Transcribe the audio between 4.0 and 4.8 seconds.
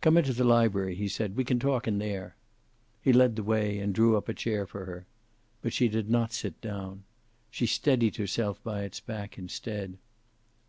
up a chair